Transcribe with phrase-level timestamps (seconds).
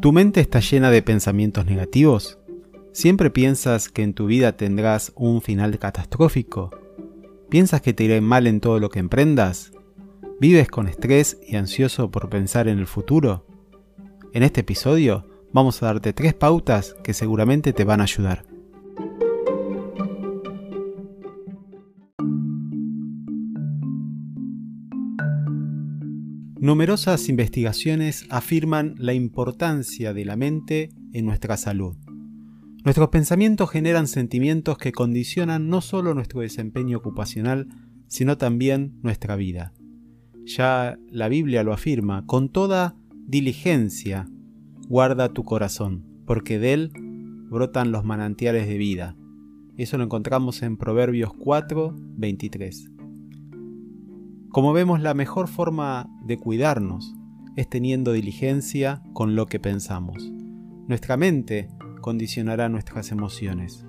[0.00, 2.38] ¿Tu mente está llena de pensamientos negativos?
[2.90, 6.70] ¿Siempre piensas que en tu vida tendrás un final catastrófico?
[7.50, 9.72] ¿Piensas que te irá mal en todo lo que emprendas?
[10.40, 13.44] ¿Vives con estrés y ansioso por pensar en el futuro?
[14.32, 18.46] En este episodio vamos a darte tres pautas que seguramente te van a ayudar.
[26.60, 31.96] Numerosas investigaciones afirman la importancia de la mente en nuestra salud.
[32.84, 37.66] Nuestros pensamientos generan sentimientos que condicionan no solo nuestro desempeño ocupacional,
[38.08, 39.72] sino también nuestra vida.
[40.44, 42.94] Ya la Biblia lo afirma, con toda
[43.26, 44.28] diligencia
[44.86, 46.92] guarda tu corazón, porque de él
[47.48, 49.16] brotan los manantiales de vida.
[49.78, 52.99] Eso lo encontramos en Proverbios 4, 23.
[54.50, 57.14] Como vemos, la mejor forma de cuidarnos
[57.54, 60.32] es teniendo diligencia con lo que pensamos.
[60.88, 61.68] Nuestra mente
[62.00, 63.86] condicionará nuestras emociones.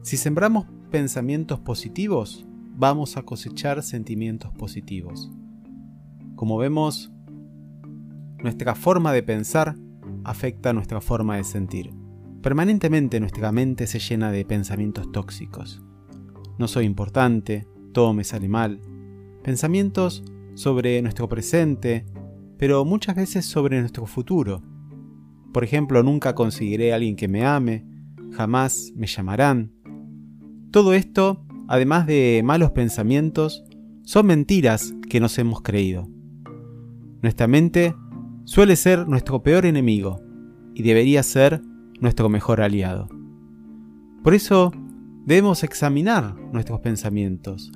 [0.00, 5.30] Si sembramos pensamientos positivos, vamos a cosechar sentimientos positivos.
[6.34, 7.12] Como vemos,
[8.42, 9.76] nuestra forma de pensar
[10.24, 11.92] afecta nuestra forma de sentir.
[12.40, 15.82] Permanentemente nuestra mente se llena de pensamientos tóxicos.
[16.58, 18.80] No soy importante, todo me sale mal,
[19.42, 22.04] pensamientos sobre nuestro presente,
[22.58, 24.62] pero muchas veces sobre nuestro futuro.
[25.52, 27.84] Por ejemplo, nunca conseguiré a alguien que me ame,
[28.32, 29.72] jamás me llamarán.
[30.70, 33.64] Todo esto, además de malos pensamientos,
[34.04, 36.08] son mentiras que nos hemos creído.
[37.20, 37.94] Nuestra mente
[38.44, 40.20] suele ser nuestro peor enemigo
[40.74, 41.62] y debería ser
[42.00, 43.08] nuestro mejor aliado.
[44.22, 44.72] Por eso
[45.24, 47.72] debemos examinar nuestros pensamientos,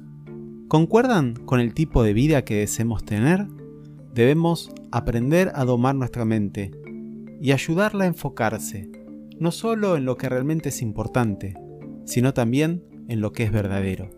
[0.69, 3.47] ¿Concuerdan con el tipo de vida que deseemos tener?
[4.13, 6.73] Debemos aprender a domar nuestra mente
[7.41, 8.91] y ayudarla a enfocarse,
[9.39, 11.55] no solo en lo que realmente es importante,
[12.05, 14.11] sino también en lo que es verdadero.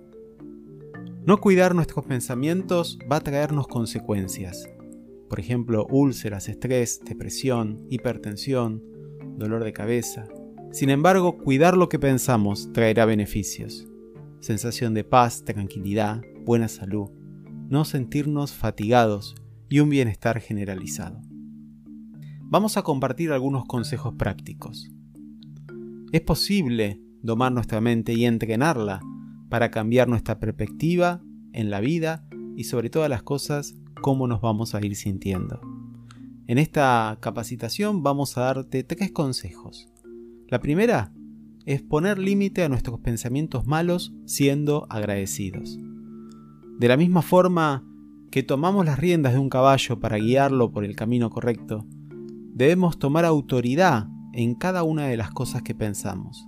[1.27, 4.71] No cuidar nuestros pensamientos va a traernos consecuencias.
[5.29, 8.83] Por ejemplo, úlceras, estrés, depresión, hipertensión,
[9.37, 10.25] dolor de cabeza.
[10.73, 13.87] Sin embargo, cuidar lo que pensamos traerá beneficios.
[14.41, 17.11] Sensación de paz, tranquilidad, buena salud,
[17.69, 19.35] no sentirnos fatigados
[19.69, 21.21] y un bienestar generalizado.
[22.41, 24.91] Vamos a compartir algunos consejos prácticos.
[26.11, 29.03] Es posible domar nuestra mente y entrenarla
[29.51, 31.21] para cambiar nuestra perspectiva
[31.53, 32.27] en la vida
[32.57, 35.61] y sobre todas las cosas cómo nos vamos a ir sintiendo.
[36.47, 39.87] En esta capacitación vamos a darte tres consejos.
[40.49, 41.13] La primera
[41.67, 45.79] es poner límite a nuestros pensamientos malos siendo agradecidos.
[46.79, 47.85] De la misma forma
[48.31, 51.85] que tomamos las riendas de un caballo para guiarlo por el camino correcto,
[52.55, 56.47] debemos tomar autoridad en cada una de las cosas que pensamos.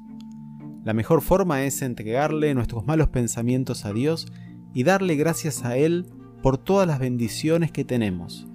[0.84, 4.28] La mejor forma es entregarle nuestros malos pensamientos a Dios
[4.72, 6.06] y darle gracias a Él
[6.44, 8.46] por todas las bendiciones que tenemos.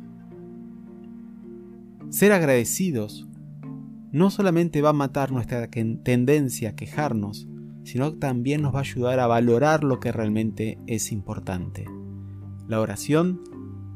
[2.10, 3.28] Ser agradecidos
[4.14, 7.50] no solamente va a matar nuestra tendencia a quejarnos,
[7.86, 11.86] sino también nos va a ayudar a valorar lo que realmente es importante.
[12.68, 13.42] La oración,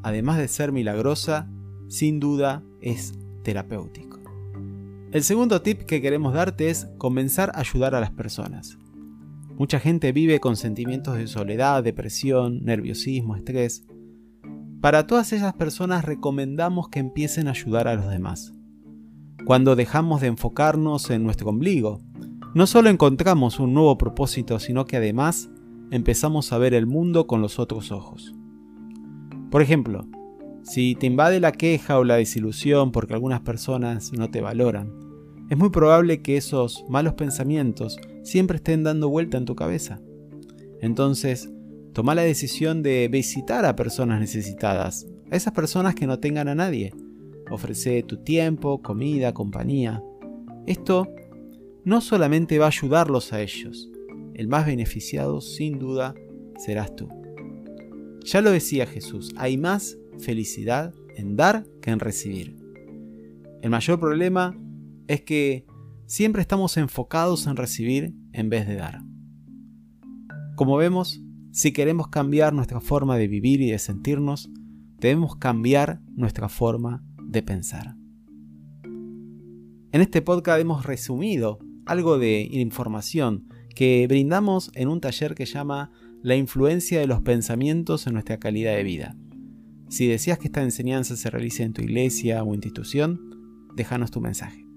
[0.04, 1.50] además de ser milagrosa,
[1.88, 3.12] sin duda es
[3.42, 4.20] terapéutico.
[5.10, 8.78] El segundo tip que queremos darte es comenzar a ayudar a las personas.
[9.58, 13.84] Mucha gente vive con sentimientos de soledad, depresión, nerviosismo, estrés.
[14.80, 18.52] Para todas esas personas recomendamos que empiecen a ayudar a los demás.
[19.44, 22.00] Cuando dejamos de enfocarnos en nuestro ombligo
[22.54, 25.50] no solo encontramos un nuevo propósito, sino que además
[25.90, 28.34] empezamos a ver el mundo con los otros ojos.
[29.50, 30.06] Por ejemplo,
[30.62, 34.92] si te invade la queja o la desilusión porque algunas personas no te valoran,
[35.48, 40.00] es muy probable que esos malos pensamientos siempre estén dando vuelta en tu cabeza.
[40.80, 41.50] Entonces,
[41.92, 46.54] toma la decisión de visitar a personas necesitadas, a esas personas que no tengan a
[46.54, 46.92] nadie.
[47.50, 50.02] Ofrece tu tiempo, comida, compañía.
[50.66, 51.08] Esto
[51.84, 53.90] no solamente va a ayudarlos a ellos,
[54.34, 56.14] el más beneficiado sin duda
[56.58, 57.08] serás tú.
[58.24, 62.56] Ya lo decía Jesús, hay más felicidad en dar que en recibir.
[63.62, 64.58] El mayor problema
[65.08, 65.66] es que
[66.06, 69.02] siempre estamos enfocados en recibir en vez de dar.
[70.56, 71.22] Como vemos,
[71.52, 74.50] si queremos cambiar nuestra forma de vivir y de sentirnos,
[74.98, 77.96] debemos cambiar nuestra forma de pensar.
[79.92, 85.90] En este podcast hemos resumido algo de información que brindamos en un taller que llama
[86.22, 89.16] La influencia de los pensamientos en nuestra calidad de vida.
[89.88, 93.20] Si deseas que esta enseñanza se realice en tu iglesia o institución,
[93.74, 94.69] déjanos tu mensaje.